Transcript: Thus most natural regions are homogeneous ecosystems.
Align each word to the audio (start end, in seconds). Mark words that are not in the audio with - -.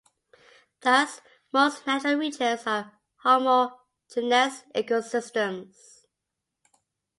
Thus 0.81 1.21
most 1.53 1.85
natural 1.85 2.15
regions 2.15 2.65
are 2.65 2.91
homogeneous 3.17 4.63
ecosystems. 4.73 6.05